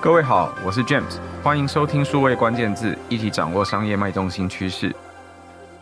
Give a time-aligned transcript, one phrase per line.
[0.00, 4.94] 各位好，我是 James，欢迎收听数位关键字，一起掌握商业脉动新趋势。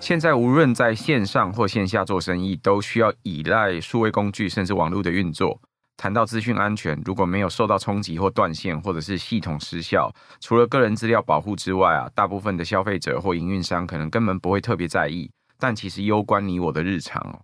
[0.00, 5.60] 现在无论在线上或线下做生意，都需要依赖数位工具，甚至网络的运作。
[5.98, 10.10] 谈到资讯安全，如果没有受到冲击或断线，或者是系统失效，
[10.40, 17.40] 除了个人资料保护之外啊，大部分的消费者或营运商可能根本不会特别在意，但其实攸关你我的日常哦。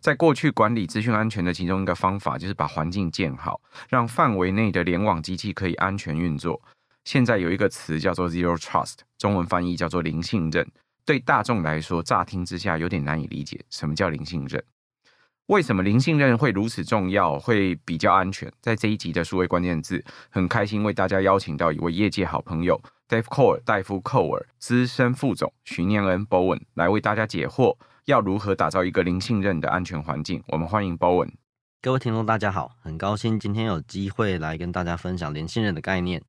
[0.00, 6.60] 在过去管理资讯安全的其中一个方法，就是把环境建好，让范围内的联网机器可以安全运作。
[7.04, 10.70] 现在有一个词叫做 Zero Trust，中文翻译叫做零信任。
[11.06, 14.62] 对大众来说，乍听之下有点难以理解，什么叫零信任？
[15.46, 18.52] 为什么零信任会如此重要，会比较安全？
[18.60, 27.76] 在这一集的数位关键字，很开心为大家邀请到一位业界好朋友，Dave Cole，戴夫·寇尔资深副总徐念恩 Bowen 来为大家解惑。
[28.10, 30.42] 要如何打造一个零信任的安全环境？
[30.48, 31.30] 我们欢迎 Bowen。
[31.80, 36.20] 各位听众，大家好，很高兴今天有机会来跟大家分享零信任的概念。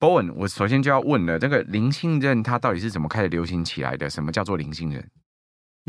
[0.00, 4.10] Bowen，我首先就要问了，这个零信任它到底是怎么开始流行起来的？
[4.10, 5.08] 什么叫做零信任？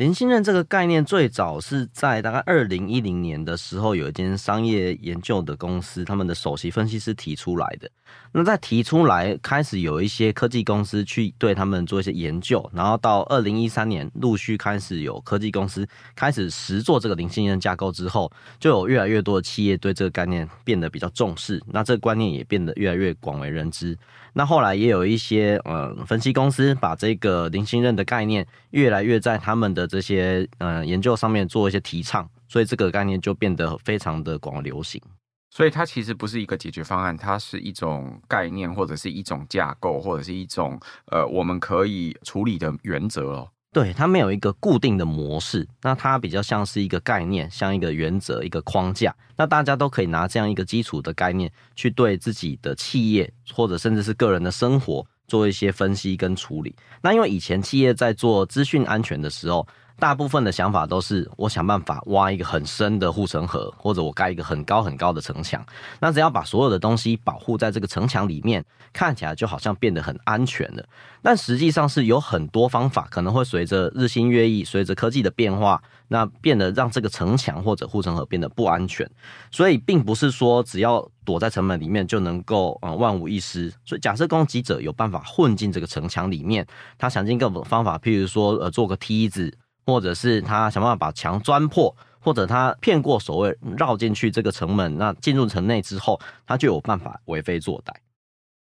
[0.02, 7.88] 零信任这个概念最早是在大概二零一零年的时候，有一间商业研究的公司，他们的首席分析师提出来的。
[8.32, 23.96] 那在提出来，开始有一些科技公司去对他们做一些研究，然后到二零一三年，陆续开始有科技公司开始实作这个零信任架构之后，就有越来越多的企业对这个概念变得比较重视，那这个观念也变得越来越广为人知。
[24.34, 35.02] 那后来也有一些呃分析公司把这个零信任的概念越来越在他们的这些呃研究上面做一些提倡，所以这个概念就变得非常的广流行。
[35.50, 43.50] 所以它其实不是一个解决方案，它是一种概念或者是一种架构或者是一种呃我们可以处理的原则哦。
[43.74, 49.16] 对，它没有一个固定的模式，那它比较像是一个概念，像一个原则，一个框架。
[49.38, 56.76] 那大家都可以拿这样一个基础的概念去对自己的企业或者甚至是个人的生活做一些分析跟处理。
[57.02, 59.66] 那因为以前企业在做资讯安全的时候，
[60.02, 65.64] 大部分的想法都是我想办法挖一个很深的护城河，或者我盖一个很高很高的城墙。
[66.00, 70.84] 那只要把所有的东西保护在这个城墙里面，看起来就好像变得很安全了。
[71.22, 79.08] 但实际上是有很多方法，可能会随着日新月异，随着科技的变化，那变得让这个城墙或者护城河变得不安全。
[79.52, 83.72] 所以并不是说只要躲在城门里面就能够嗯万无一失。
[83.86, 86.66] 所以假设攻击者有办法混进这个城墙里面，
[86.98, 89.56] 他想尽各种方法，譬如说呃做个梯子。
[89.86, 97.94] 或者是他想办法把墙钻破，或者他骗过所谓绕进去这个城门，那进入城内之后，他就有办法为非作歹。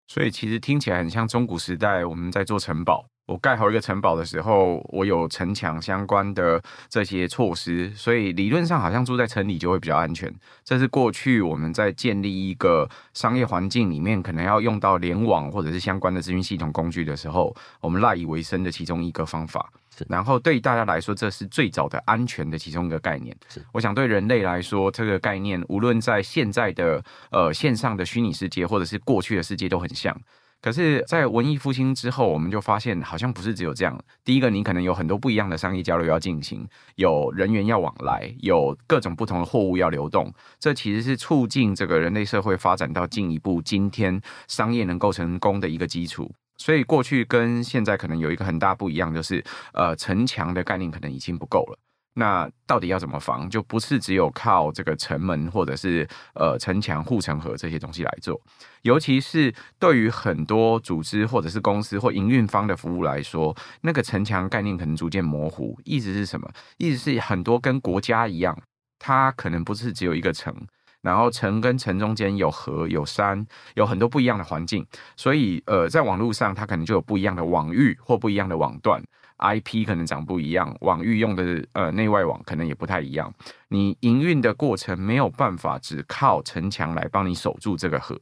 [0.09, 3.04] 所以其实听起来很像中古时代我们在做城堡。
[3.30, 10.28] 我盖好一个城堡的时候，我有城墙相关的这些措施，所以理论上好像住在城里就会比较安全。
[10.64, 19.72] 这是过去我们在建立一个商业环境里面，可能要用到联网或者是相关的资讯系统工具的时候，我们赖以为生的其中一个方法。
[20.08, 23.36] 然后对于大家来说，这是最早的安全的其中一个概念。
[23.48, 30.16] 是，我想对人类来说，这个概念无论在现在的呃线上的虚拟世界，或者是过去的世界都很像。
[30.62, 33.98] 可是，在文艺复兴之后，我们就发现好像不是只有这样。
[34.22, 40.31] 第一个，你可能有很多不一样的商业交流要进行，有人员要往来，有各种不同的货物要流动。
[40.59, 46.31] 这其实是促进这个人类社会发展到进一步今天商业能够成功的一个基础。
[46.59, 49.42] 所以过去跟现在可能有一个很大不一样，就是
[49.72, 51.78] 呃城墙的概念可能已经不够了。
[52.15, 53.48] 那到底要怎么防？
[53.48, 58.41] 就不是只有靠这个城门或者是呃城墙、护城河这些东西来做。
[58.82, 65.78] 尤其是对于很多组织或者是公司或营运方的服务来说，那个城墙概念可能逐渐模糊。
[65.84, 66.50] 意思是什么？
[66.78, 68.59] 意思是很多跟国家一样，
[68.98, 70.54] 它可能不是只有一个城。
[71.03, 79.03] 然后城跟城中间有河有山，有很多不一样的环境，所以呃，在网络上它可能就有不一样的网域或不一样的网段
[79.40, 83.32] ，IP 可能长不一样，网域用的呃内外网可能也不太一样。
[83.68, 88.18] 你营运的过程没有办法只靠城墙来帮你守住这个河。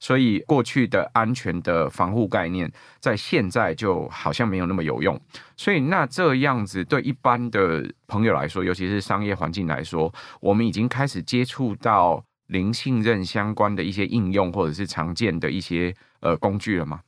[0.00, 5.20] 所以过去的安全的防护概念，在现在就好像没有那么有用。
[5.56, 17.00] 所以那这样子对一般的朋友来说，尤其是商业环境来说，我们已经开始接触到零信任相关的一些应用，或者是常见的一些呃工具了吗？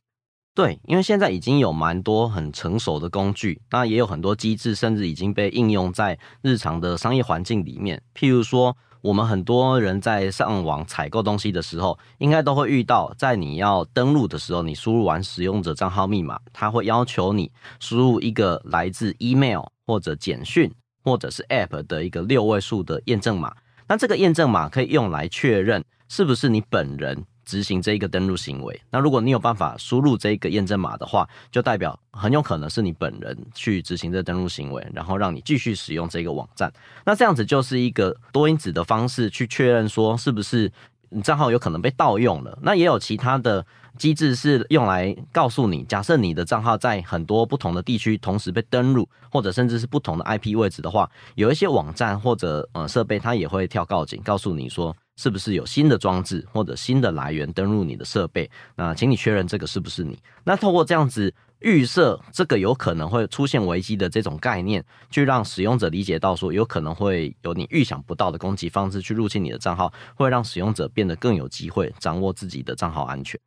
[0.61, 8.77] 对，因为现在已经有蛮多很成熟的工具，那也有很多机制，甚至已经被应用在日常的商业环境里面，譬如说。
[9.03, 20.71] 我们很多人在上网采购东西的时候，应该都会遇到，在你要登录的时候，你输入完使用者账号密码，它会要求你输入一个来自 email 或者简讯
[21.03, 23.57] 或者是 app 的一个六位数的验证码。
[23.89, 28.81] 那这个验证码可以用来确认是不是你本人执行这一个登录行为。
[28.91, 36.73] 那如果你有办法输入这个验证码的话，就代表很有可能是你本人去执行这登录行为，然后让你继续使用这个网站。
[37.05, 40.71] 那这样子就是一个多因子的方式去确认说是不是
[41.09, 42.57] 你账号有可能被盗用了。
[42.63, 43.67] 那也有其他的。
[43.99, 58.51] 机制是用来告诉你，假设你的账号在很多不同的地区同时被登录，或者甚至是不同的 IP 位置的话，有一些网站或者呃设备，它也会跳告警，告诉你说是不是有新的装置或者新的来源登录你的设备。
[58.75, 60.19] 那请你确认这个是不是你。
[60.45, 73.39] 那透过这样子预设这个有可能会出现危机的这种概念，去让使用者理解到说有可能会有你预想不到的攻击方式去入侵你的账号，会让使用者变得更有机会掌握自己的账号安全。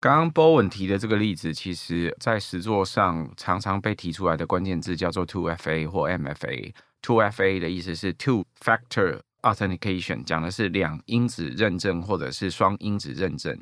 [0.00, 6.74] 刚刚 Bowen 提的这个例子，其实在实作上常常被提出来的关键字叫做 Two FA 或 MFA。
[7.02, 13.58] Two FA 的意思是 Two Factor Authentication，讲的是两因子认证或者是双因子认证。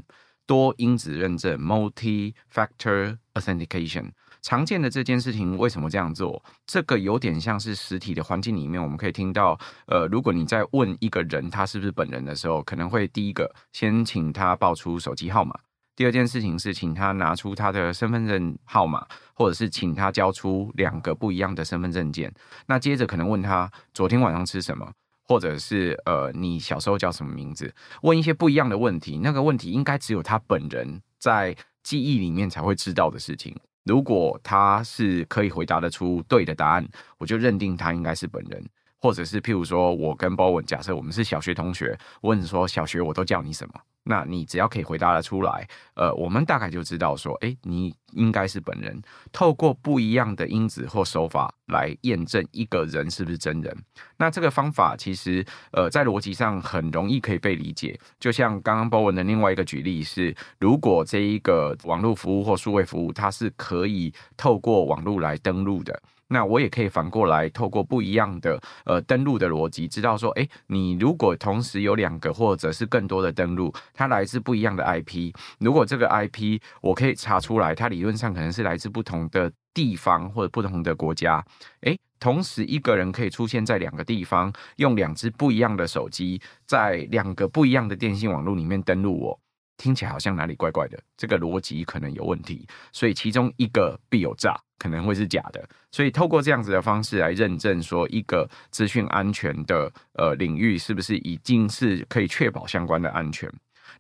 [0.47, 4.11] 多因子认证 Multi Factor Authentication。
[4.41, 6.43] 常见的这件事情为什么这样做？
[6.65, 15.55] 这个有点像是实体的环境里面，我们可以听到，呃，如果你在问一个人他是不是本人的时候，可能会第一个先请他报出手机号码。
[15.95, 19.05] 第二件事情是，请他拿出他的身份证号码，
[19.35, 22.33] 或者是请他交出两个不一样的身份证件。
[22.67, 24.91] 那接着可能问他昨天晚上吃什么，
[25.29, 27.73] 或者是呃，你小时候叫什么名字？
[28.01, 29.19] 问一些不一样的问题。
[29.23, 33.55] 那个问题应该只有他本人在记忆里面才会知道的事情。
[33.85, 36.89] 如果他是可以回答得出对的答案，
[37.19, 38.65] 我就认定他应该是本人。
[39.01, 43.75] 或者是譬如说，我跟鲍文，假设我们是小学同学，问说小学我都叫你什么？
[44.05, 48.99] 那你只要可以回答得出来，呃，我们大概就知道说，哎，你应该是本人。
[49.31, 53.77] 透过不一样的因子或手法来验证一个人是不是真人。
[54.17, 58.01] 那这个方法其实，呃，在逻辑上很容易可以被理解。
[58.19, 66.01] 就像刚刚鲍文的另外一个举例是，如果这一个网络服务或数位服务，它是可以透过网络来登录的。
[66.29, 81.45] 那我也可以反过来，透过不一样的呃登录的逻辑，知道说，诶，你如果同时有两个或者是更多的登录，它来自不一样的 IP，如果这个 IP 我可以查出来，它理论上可能是来自不同的地方或者不同的国家，
[81.81, 89.41] 诶，同时一个人可以出现在两个地方，用两只不一样的手机，在两个不一样的电信网络里面登录我。
[89.79, 95.67] 听起来好像哪里怪怪的，这个逻辑可能有问题，所以其中一个必有诈，可能会是假的。
[95.91, 103.51] 所以透过这样子的方式来认证，说一个资讯安全的呃领域是不是已经是可以确保相关的安全？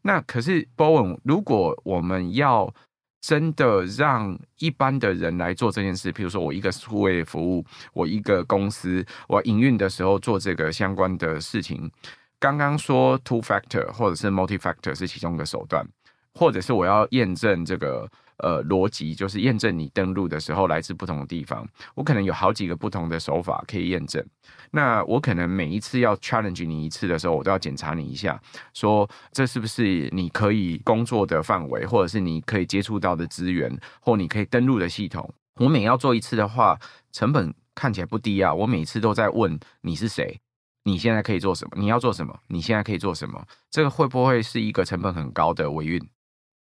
[0.03, 2.73] 那可是 Bowen，如果我们要
[3.21, 11.91] 真的让一般的人来做这件事，譬如说我一个数位服务，我一个公司，我营运的时候做这个相关的事情。
[12.41, 15.87] 刚刚说 two factor 或者是 multi factor 是其中一个手段，
[16.35, 18.09] 或者是我要验证这个
[18.39, 24.25] 呃逻辑，就是验证你登录的时候来自不同的地方，我可能有好几个不同的手法可以验证。
[24.71, 28.41] 那我可能每一次要 challenge 你一次的时候，我都要检查你一下，
[28.73, 35.29] 说这是不是你可以工作的范围，或者是你可以接触到的资源，或你可以登录的系统。
[35.57, 36.79] 我每要做一次的话，
[37.11, 38.55] 成本看起来不低啊。
[38.55, 40.41] 我每次都在问你是谁。
[40.85, 41.71] 你现在可以做什么？
[41.77, 42.39] 你要做什么？
[42.49, 43.45] 你现在可以做什么？
[43.71, 46.01] 这个会不会是一个成本很高的维运？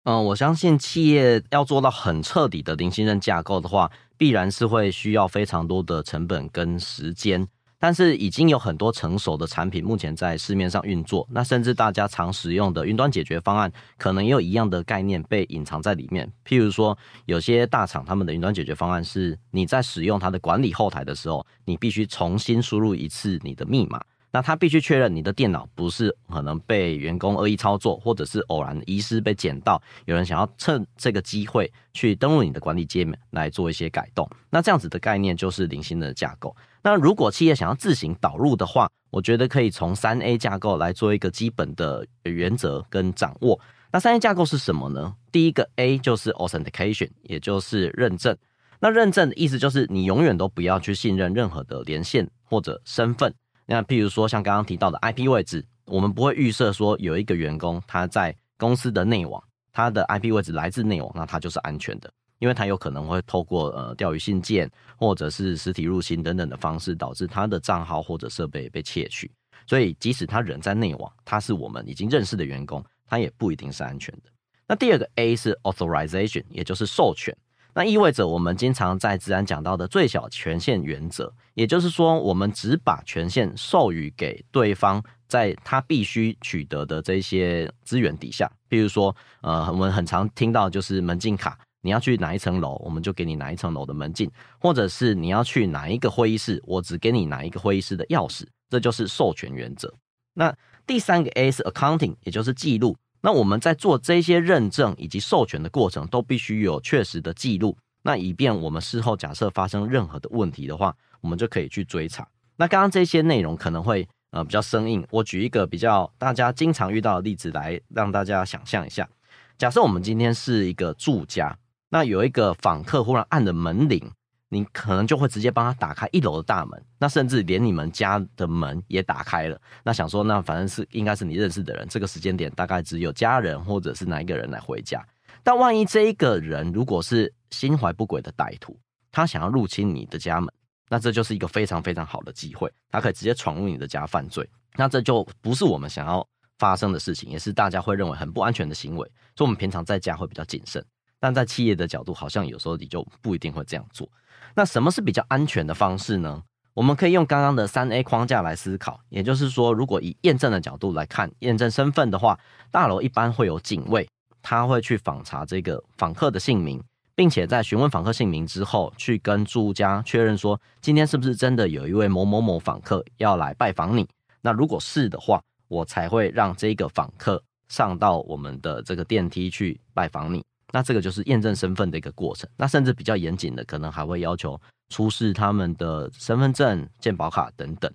[0.05, 7.49] 嗯、我相信企业要做到很彻底的零信任架构的话，必然是会需要非常多的成本跟时间。
[7.85, 16.27] 但是已经有很多成熟的产品目前在市面上运作，那甚至大家常使用的云端解决方案，可能也有一样的概念被隐藏在里面。
[16.47, 24.01] 譬如说，有些大厂他们的云端解决方案是，你在使用它的管理后台的时候，你必须重新输入一次你的密码。
[24.35, 34.29] 那他必须确认你的电脑不是可能被员工恶意操作，或者是偶然遗失被捡到，有人想要趁这个机会去登录你的管理界面来做一些改动。
[34.51, 36.55] 那这样子的概念就是零信任的架构。
[36.83, 43.61] 那如果企业想要自行导入的话，我觉得可以从三 A 架构来做一个基本的原则跟掌握。
[43.93, 45.15] 那三 A 架构是什么呢？
[45.31, 48.37] 第一个 A 就是 Authentication，也就是认证。
[48.81, 53.33] 那认证的意思就是你永远都不要去信任任何的连线或者身份。
[53.67, 59.43] 那譬如说，像刚刚提到的 IP 位置，我们不会预设说有一个员工他在公司的内网，
[59.73, 69.31] 他的 IP 位置来自内网，那他就是安全的，因为他有可能会透过呃钓鱼信件或者是实体入侵等等的方式，导致他的账号或者设备被窃取。
[69.67, 74.31] 所以，即使他人在内网，他是我们已经认识的员工，他也不一定是安全的。
[74.67, 77.35] 那第二个 A 是 Authorization，也就是授权。
[77.75, 99.93] 那意味着我们经常在自然讲到的最小权限原则，也就是说，我们只把权限授予给对方在他必须取得的这些资源底下，比如说，呃，我们很常听到就是门禁卡，你要去哪一层楼，我们就给你哪一层楼的门禁，或者是你要去哪一个会议室，我只给你哪一个会议室的钥匙，这就是授权原则。
[100.35, 102.97] 那第三个 A 是 Accounting，也就是记录。
[103.25, 107.75] 那我们在做这些认证以及授权的过程，都必须有确实的记录。
[108.03, 112.29] 那以便我们事后假设发生任何的问题的话，我们就可以去追查。
[112.57, 119.09] 那刚刚这些内容可能会呃比较生硬，我举一个比较大家经常遇到的例子来让大家想象一下。
[119.57, 121.57] 假设我们今天是一个住家，
[121.89, 124.11] 那有一个访客忽然按了门铃。
[124.55, 129.61] 你可能就会直接帮他打开一楼的大门，那甚至连你们家的门也打开了。
[129.83, 135.05] 那想说，那反正是应该是你认识的人，这个时间点大概只有家人或者是哪一个人来回家。
[135.43, 138.79] 但万一这一个人如果是心怀不轨的歹徒，
[139.11, 140.49] 他想要入侵你的家门，
[140.89, 144.49] 那这就是一个非常非常好的机会，他可以直接闯入你的家犯罪。
[144.77, 146.25] 那这就不是我们想要
[146.59, 149.11] 发生的事情，也是大家会认为很不安全的行为。
[149.37, 150.85] 所以，我们平常在家会比较谨慎，
[151.25, 154.07] 但在企业的角度，好像有时候你就不一定会这样做。
[154.55, 156.43] 那什么是比较安全的方式呢？
[156.75, 162.39] 我们可以用刚刚的三 A 框架来思考，也就是说，如果以验证的角度来看，验证身份的话，
[162.71, 164.07] 大楼一般会有警卫，
[164.43, 166.79] 他会去访查这个访客的姓名，
[167.15, 174.07] 并且在询问访客姓名之后，去跟住家确认说，今天是不是真的有一位某某某访客要来拜访你？
[174.43, 180.45] 那如果是的话，我才会让这个访客上到我们的这个电梯去拜访你。
[180.75, 182.51] 那这个就是验证身份的一个过程。
[182.57, 187.89] 那甚至比较严谨的，可能还会要求出示他们的身份证、健保卡等等。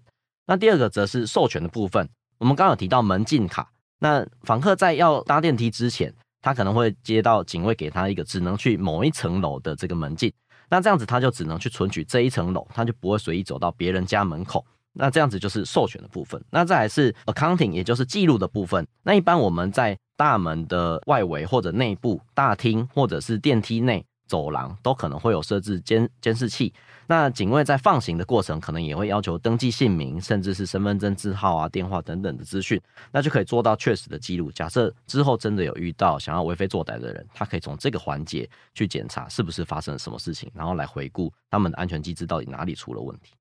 [0.47, 2.07] 那第二个则是授权的部分。
[2.37, 3.69] 我们刚刚有提到门禁卡。
[3.99, 10.31] 那访客在要搭电梯之前，他可能会接到警卫给他一个只能去某一层楼的这个门禁。
[10.69, 14.65] 那这样子他就只能去存取这一层楼，他就不会随意走到别人家门口。
[14.93, 16.41] 那这样子就是授权的部分。
[16.49, 18.87] 那再来是 accounting，也就是记录的部分。
[19.03, 26.73] 那一般我们在大门的外围或者内部大厅，或者是电梯内走廊，都可能会有设置监监视器。
[27.07, 32.79] 那警卫在放行的过程，可能也会要求登记姓名，甚至是身份证字号啊、电话等等的资讯，
[33.13, 34.51] 那就可以做到确实的记录。
[34.51, 43.31] 假设之后真的有遇到想要为非作歹的人，他可以从这个环节去检查是不是发生了什么事情，然后来回顾他们的安全机制到底哪里出了问题。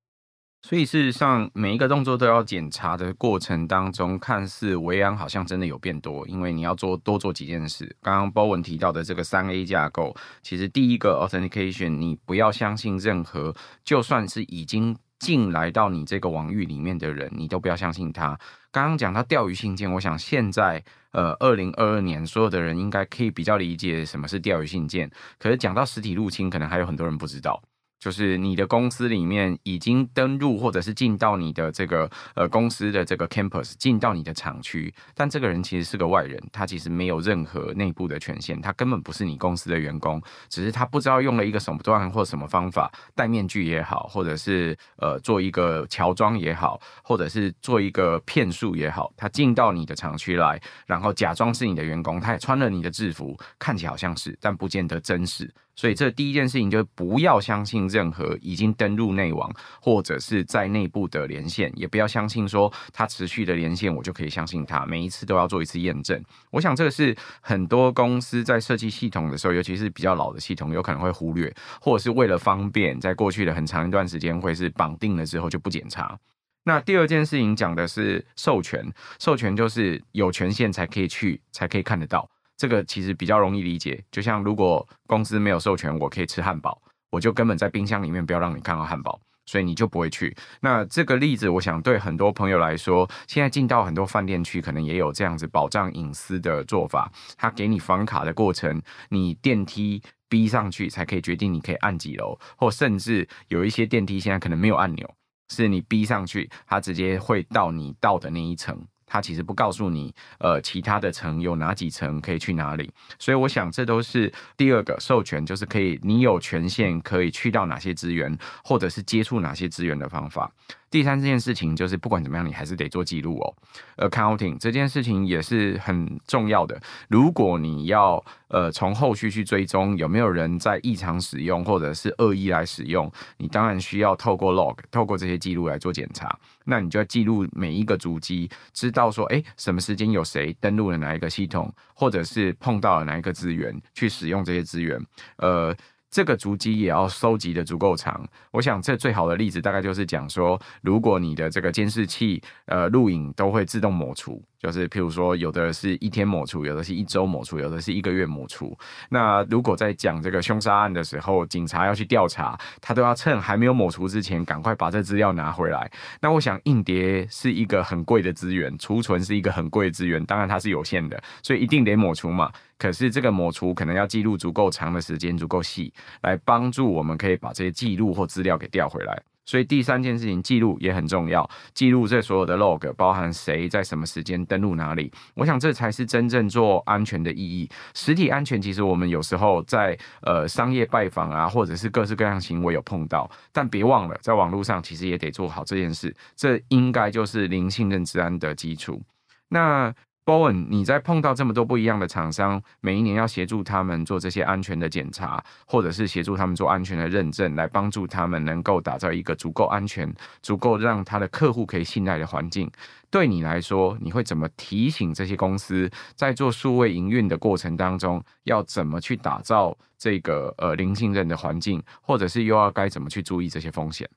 [0.61, 7.95] 所以事实上，每一个动作都要检查的过程当中，看似维安好像真的有变多，因为你要做多做几件事。
[8.01, 10.13] 刚刚波文提到的这个三 A 架构，
[10.43, 18.37] 其实第一个 authentication，你不要相信任何，就算是已经进来到你这个网域里面的人，你都不要相信他。
[18.69, 25.09] 刚刚讲到钓鱼信件，我想现在呃，二零二二年所有的人应该可以比较理解什么是钓鱼信件。
[25.39, 27.59] 可是讲到实体入侵，可能还有很多人不知道。
[27.99, 55.53] 就是你的公司里面已经登入，或者是进到你的这个呃公司的这个 campus，进到你的厂区，但这个人其实是个外人，他其实没有任何内部的权限，他根本不是你公司的员工，只是他不知道用了一个什么段或什么方法，戴面具也好，或者是呃做一个乔装也好，或者是做一个骗术也好，他进到你的厂区来，然后假装是你的员工，他也穿了你的制服，看起来好像是，但不见得真实。
[55.79, 59.49] 所以这第一件事情就是不要相信任何已经登入内网
[59.81, 64.85] 或者是在内部的连线，也不要相信说它持续的连线，我就可以相信它。
[64.85, 66.21] 每一次都要做一次验证。
[66.51, 76.19] 我想这个是很多公司在设计系统的时候，尤其是比较老的系统，有可能会忽略，或者是为了方便，在过去的很长一段时间会是绑定了之后就不检查。
[76.65, 78.85] 那第二件事情讲的是授权，
[79.17, 82.29] 授权就是有权限才可以去，才可以看得到。
[82.59, 90.35] 这个其实比较容易理解，就像如果公司没有授权，我可以吃汉堡，我就根本在冰箱里面不要让你看到汉堡，所以你就不会去。
[90.59, 97.09] 那这个例子，我想对很多朋友来说，现在进到很多饭店去，可能也有这样子保障隐私的做法。
[97.37, 105.09] 他给你房卡的过程，你电梯逼上去才可以决定你可以按几楼，或甚至有一些电梯现在可能没有按钮，
[105.47, 108.77] 是你逼上去，它直接会到你到的那一层。
[109.09, 120.49] 他其实不告诉你，呃，其他的层有哪几层可以去哪里，所以我想这都是第二个授权，就是可以你有权限可以去到哪些资源，或者是接触哪些资源的方法。
[120.91, 123.53] 第三件事情就是，不管怎么样，你还是得做记录哦。
[123.97, 126.79] Accounting 这件事情也是很重要的。
[127.07, 136.37] 如果你要呃从后续去追踪有没有人在异常使用，或者是恶意来使用，你当然需要透过 log，透过这些记录来做检查。
[136.65, 144.99] 那你就要记录每一个主机，知道说，哎，什么时间有谁登录了哪一个系统，或者是碰到了哪一个资源去使用这些资源，
[145.37, 145.75] 呃。
[146.09, 148.27] 这个足迹也要收集的足够长。
[148.51, 158.77] 我想这最好的例子大概就是讲说，如果你的这个监视器呃录影都会自动抹除，就是譬如说有的是一天抹除，有的是一周抹除，有的是一个月抹除。
[159.09, 165.89] 那如果在讲这个凶杀案的时候，警察要去调查，他都要趁还没有抹除之前，赶快把这资料拿回来。
[166.19, 172.51] 那我想硬碟是一个很贵的资源，储存是一个很贵的资源，当然它是有限的，所以一定得抹除嘛。
[172.77, 179.21] 可是这个抹除可能要记录足够长的时间，足够细，来帮助我们可以把这些记录或资料给调回来。
[179.49, 185.11] 所以第三件事情，记录也很重要，记录这所有的 log，包含谁在什么时间登录哪里。
[185.33, 187.67] 我想这才是真正做安全的意义。
[187.95, 196.15] 实体安全其实我们有时候在呃商业拜访啊，或者是各式各样行为有碰到，但别忘了在网络上其实也得做好这件事。
[196.35, 199.01] 这应该就是零信任资安的基础。
[199.47, 199.91] 那
[200.29, 212.69] Bowen，你在碰到这么多不一样的厂商，每一年要协助他们做这些安全的检查，或者是协助他们做安全的认证，来帮助他们能够打造一个足够安全、足够让他的客户可以信赖的环境。
[213.09, 224.07] 对你来说，你会怎么提醒这些公司在做数位营运的过程当中，要怎么去打造这个呃零信任的环境，或者是又要该怎么去注意这些风险？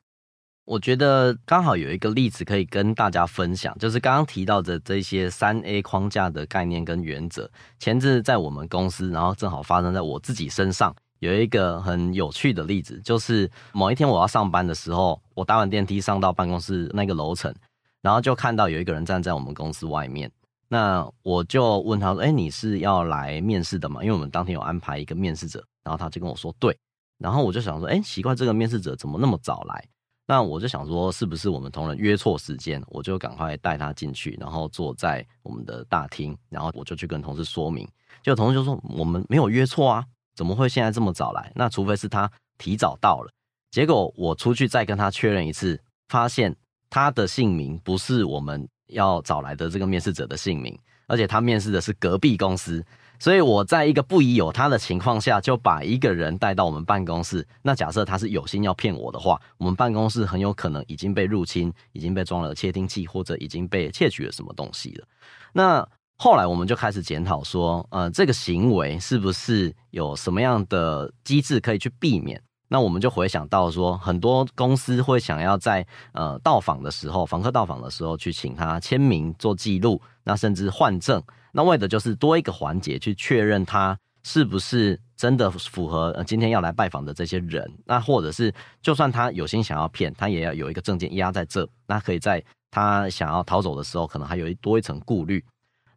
[0.65, 7.51] 我觉得刚好有一个例子可以跟大家分享，就是刚刚提到的这些三 A 框架的概念跟原则。
[7.81, 17.53] 前阵在我们公司，然后正好发生在我自己身上，有一个很有趣的例子，就是某一天我要上班的时候，我搭完电梯上到办公室那个楼层，
[18.01, 20.31] 然后就看到有一个人站在我们公司外面。
[20.69, 26.75] 那我就问他说：“哎，你是要来面试的吗？”因为我们当天有安排一个面试者，然后他就跟我说：“对。”
[27.19, 29.85] 然后我就想说：“哎，奇怪，这个面试者怎么那么早来？”
[30.33, 32.83] 那我就想说，是不是我们同仁约错时间？
[32.87, 37.87] 我就赶快带他进去，然后坐在我们的大厅，然后我就去跟同事说明。
[38.23, 40.03] 结果同事就说：“我们没有约错啊，
[40.35, 41.53] 怎么会现在这么早来？
[41.55, 43.31] 那除非是他提早到了。”
[43.71, 46.57] 结果我出去再跟他确认一次，发现
[46.89, 50.75] 他的姓名不是我们要找来的这个面试者的姓名，
[51.09, 52.83] 而且他面试的是隔壁公司。
[53.23, 57.47] 所以我在一个不疑有他的情况下，就把一个人带到我们办公室。
[57.63, 65.07] 那假设他是有心要骗我的话，我们办公室很有可能已经被入侵，已经被装了窃听器，或者已经被窃取了什么东西了。
[65.53, 72.43] 那后来我们就开始检讨说，呃，这个行为是不是有什么样的机制可以去避免？
[72.67, 81.23] 那我们就回想到说，很多公司会想要在呃到访的时候，访客到访的时候去请他签名做记录，那甚至换证。
[81.53, 95.45] 那为的就是多一个环节去确认他是不是真的符合今天要来拜访的这些人，那或者是就算他有心想要骗，他也要有一个证件压在这，那可以在他想要逃走的时候，可能还有一多一层顾虑。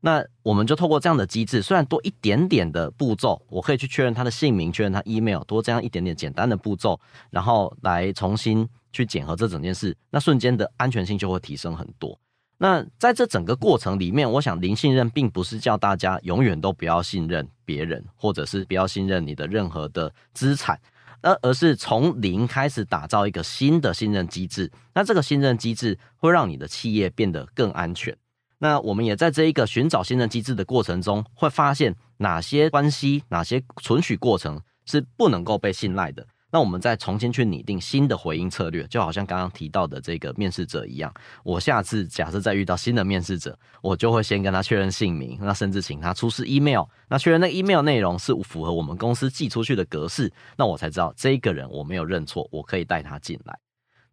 [0.02, 7.00] 那我们就透过这样的机制，虽然多一点点的步骤，我可以去确认他的姓名，确认他 email，多这样一点点简单的步骤，
[7.32, 12.20] 然后来重新去检核这整件事，那瞬间的安全性就会提升很多。
[12.58, 20.80] 那在这整个过程里面，我想零信任并不是叫大家永远都不要信任别人，或者是不要信任你的任何的资产，
[21.22, 24.72] 而而是从零开始打造一个新的信任机制。
[24.94, 28.16] 那这个信任机制会让你的企业变得更安全。
[28.60, 36.26] 那我们也在这一个寻找信任机制的过程中，会发现哪些关系、哪些存取过程是不能够被信赖的。
[36.56, 41.14] 那我们再重新去拟定新的回应策略，就好像刚刚提到的这个面试者一样。
[41.44, 53.60] 我下次假设再遇到新的面试者，我就会先跟他确认姓名，那甚至请他出示 email，那确认那 email 内容是符合我们公司寄出去的格式，那我才知道这个人我没有认错，我可以带他进来。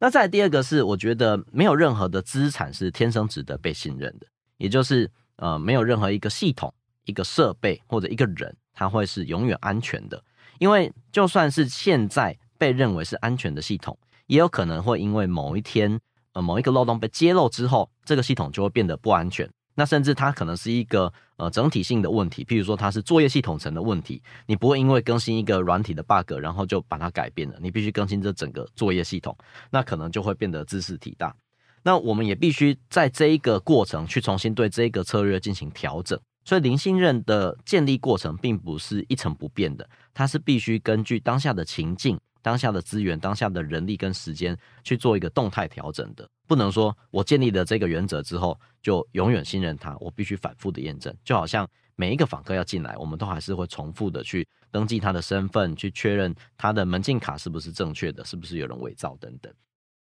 [0.00, 4.26] 那再第二个是，我觉得没有任何的资产是天生值得被信任的，
[4.56, 6.74] 也就是呃，没有任何一个系统、
[7.04, 10.20] 一个设备或者一个人，他会是永远安全的。
[10.62, 13.98] 因为就算是现在被认为是安全的系统，
[14.28, 15.98] 也有可能会因为某一天，
[16.34, 19.50] 呃，某一个漏洞被揭露之后，这个系统就会变得不安全。
[19.74, 29.36] 那甚至它可能是一个呃整体性的问题，譬如说它是作业系统层的问题，你不会因为更新一个软体的 bug，然后就把它改变了，你必须更新这整个作业系统，
[29.68, 31.34] 那可能就会变得知识体大。
[31.82, 36.16] 那我们也必须在这一个过程去重新对这个策略进行调整。
[36.44, 46.28] 所以零信任的建立过程并不是一成不变的，它是必须根据当下的情境、当下的资源、当下的人力跟时间去做一个动态调整的。
[46.48, 51.14] 不能说我建立了这个原则之后就永远信任它，我必须反复的验证。
[51.24, 59.52] 就好像每一个访客要进来，我们都还是会重复的去登记他的身份，去确认他的门禁卡是不是正确的，是不是有人伪造等等。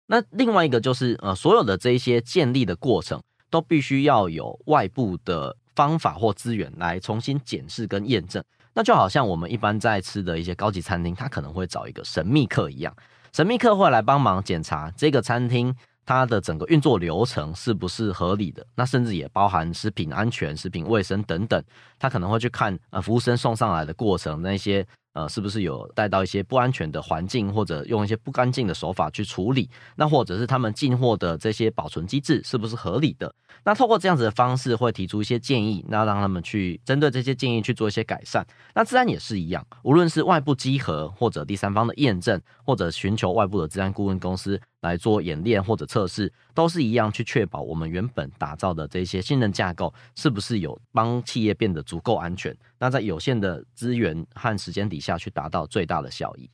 [0.06, 5.56] 那另外一个就是呃，所有的这一些建立的过程都必须要有外部的。
[5.78, 8.42] 方法或资源来重新检视跟验证。
[8.74, 12.92] 那就好像我们一般在吃的一些高级餐厅，他可能会找一个神秘客一样，
[13.32, 15.72] 神秘客会来帮忙检查这个餐厅
[16.04, 21.62] 它的整个运作流程是不是合理的，那甚至也包含食品安全、食品卫生等等，
[21.96, 24.84] 他可能会去看呃服务生送上来的过程那些。
[25.14, 29.68] 呃，是不是有带到一些不安全的环境，或者用一些不干净的手法去处理？
[29.96, 33.34] 那或者是他们进货的这些保存机制是不是合理的？
[33.64, 38.46] 那透过这样子的方式，会提出一些建议，那让他们去针对这些建议去做一些改善。
[38.74, 52.56] 那资安也是一样，无论是外部稽核，或者第三方的验证，或者寻求外部的治安顾问公司来做演练或者测试，都是一样去确保我们原本打造的这些信任架构是不是有帮企业变得足够安全。
[52.78, 55.18] 那在有限的资源和时间底下。
[55.18, 56.48] 去达到最大的效益。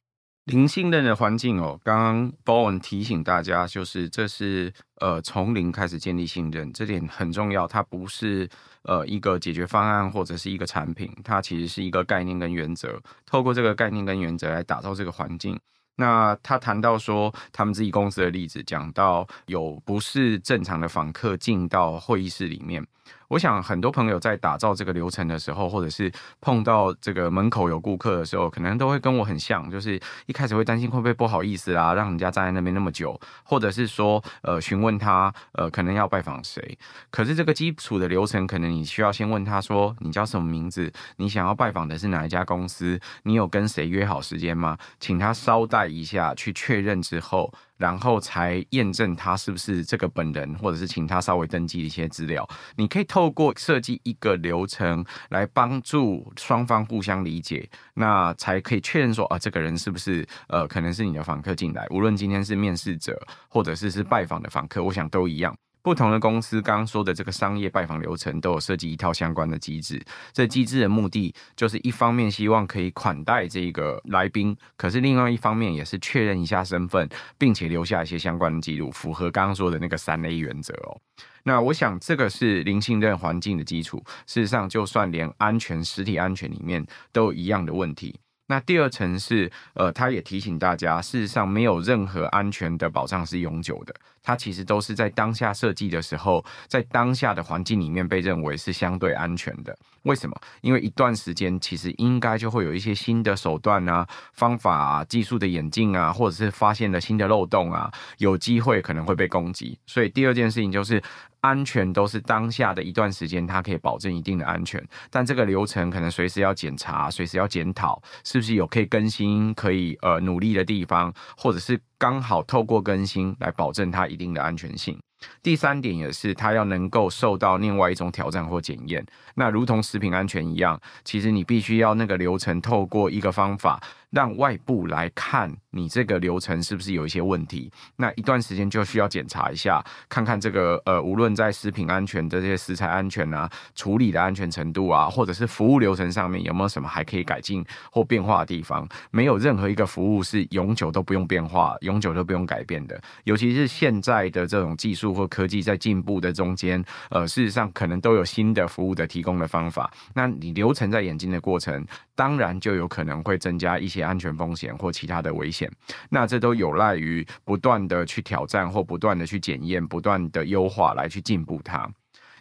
[0.46, 7.68] 零信任的环境哦，刚刚 Bowen 提醒大家，就是这是呃从零开始建立信任，这点很重要。
[7.68, 8.48] 它不是
[8.84, 12.98] 呃一个解决方案或者是一个产品，它其实是一个概念跟原则。
[13.26, 15.58] 透过这个概念跟原则来打造这个环境。
[15.96, 22.84] 那他谈到说，他们自己公司的例子，讲到有不是正常的访客进到会议室里面。
[23.28, 36.78] 我想很多朋友在打造这个流程的时候，或者是碰到这个门口有顾客的时候，可能都会跟我很像，就是一开始会担心会不会不好意思啊，让人家站在那边那么久，或者是说呃询问他呃可能要拜访谁。
[37.10, 40.92] 可是这个基础的流程，可能你需要先问他说，你叫什么名字？
[41.16, 43.00] 你想要拜访的是哪一家公司？
[43.22, 44.76] 你有跟谁约好时间吗？
[45.00, 47.52] 请他稍待一下去确认之后。
[47.76, 52.48] 然后才验证他是不是这个本人，或者是请他稍微登记一些资料。
[52.76, 61.86] 你可以透过设计一个流程来帮助双方互相理解，那才可以确认说啊，这个人是不是呃，可能是你的访客进来。
[61.90, 65.54] 无论今天是面试者，或者是是拜访的访客，我想都一样。
[65.84, 80.98] 不同的公司刚刚说的这个商业拜访流程都有设计一套相关的机制，这机制的目的就是一方面希望可以款待这个来宾，可是另外一方面也是确认一下身份，并且留下一些相关的记录，符合刚刚说的那个三 A 原则哦。
[81.42, 84.02] 那我想这个是零信任环境的基础。
[84.26, 88.18] 事实上，就算连安全、实体安全里面都有一样的问题。
[88.46, 99.74] 那第二层是，呃，他也提醒大家，事实上没有任何安全的保障是永久的，它其实都是在当下设计的时候，在当下的环境里面被认为是相对安全的。
[100.02, 100.38] 为什么？
[100.60, 109.78] 因为一段时间其实应该就会有一些新的手段啊、方法啊、技术的演进啊，或者是发现了新的漏洞啊，有机会可能会被攻击。
[109.86, 111.02] 所以第二件事情就是。
[111.44, 124.98] 安全都是当下的一段时间，它可以保证一定的安全，但这个流程可能随时要检查，随时要检讨，是不是有可以更新、可以呃努力的地方，或者是刚好透过更新来保证它一定的安全性。
[125.42, 129.04] 第三点也是，它要能够受到另外一种挑战或检验。
[129.34, 133.82] 那如同食品安全一样，其实你必须要那个流程透过一个方法。
[134.10, 137.68] 让外部来看你这个流程是不是有一些问题？
[137.96, 148.88] 那一段时间就需要检查一下，看看这个呃，无论在食品安全的这些食材安全啊、处理的安全程度啊，或者是服务流程上面有没有什么还可以改进或变化的地方？
[149.10, 153.02] 没有任何一个服务是永久都不用变化、永久都不用改变的。
[153.24, 159.92] 尤其是现在的这种技术或科技在进步的中间，呃，事实上可能都有新的服务的提供的方法。
[160.14, 164.04] 那你流程在演进的过程，当然就有可能会增加一些。
[164.04, 165.70] 安全风险或其他的危险，
[166.10, 171.90] 那这都有赖于不断的去挑战或不断的去检验、不断的优化来去进步它。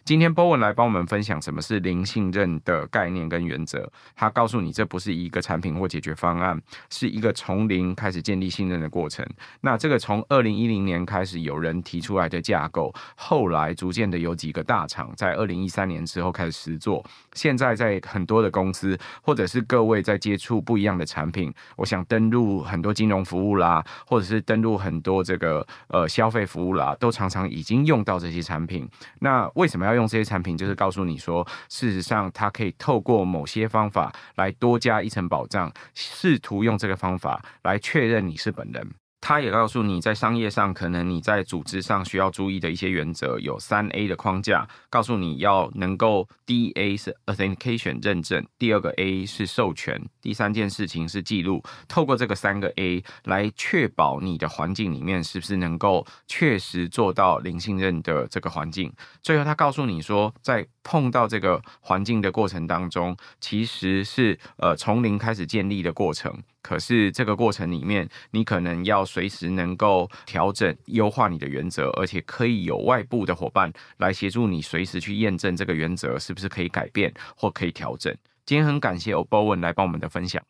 [0.04, 3.90] 今天 Bowen 来帮我们分享什么是零信任的概念跟原则。
[4.14, 9.26] 他告诉你，这不是一个产品或解决方案，是一个从零开始建立信任的过程。
[9.62, 17.02] 那这个从二零一零年开始有人提出来的架构，后来逐渐的有几个大厂在二零一三年之后开始实做。
[17.32, 28.86] 现在在很多的公司，或者是各位在接触不一样的产品，我想登录很多金融服务啦，或者是登录很多这个呃消费服务啦，都常常已经用到这些产品。
[29.20, 39.03] 那为什么要用这些产品，就是告诉你说，事实上它可以透过某些方法来多加一层保障，试图用这个方法来确认你是本人。
[39.26, 51.62] 他也告诉你，在商业上，可能你在组织上需要注意的一些原则，有三 A 的框架，告诉你要能够，第一 A 是 Authentication 认证，第二个 A 是授权，第三件事情是记录。
[51.88, 58.92] 透过这个三个 A 来确保你的环境里面是不是能够确实做到零信任的这个环境。
[59.22, 66.42] 最后，他告诉你说，在碰到这个环境的过程当中，其实是呃从零开始建立的过程。
[66.64, 78.10] 可是这个过程里面，你可能要随时能够调整、优化你的原则，而且可以有外部的伙伴来协助你，随时去验证这个原则是不是可以改变或可以调整。
[78.46, 80.42] 今天很感谢 Bowen 来帮我们的分享，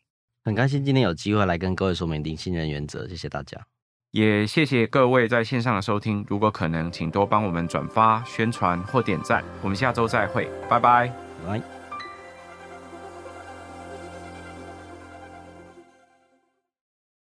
[0.45, 3.59] 很开心今天有机会来跟各位说明零信任原则，谢谢大家，
[4.11, 6.25] 也谢谢各位在线上的收听。
[6.29, 9.43] 如果可能，请多帮我们转发、宣传或点赞。
[9.61, 11.11] 我们下周再会，拜拜，
[11.45, 11.74] 拜拜。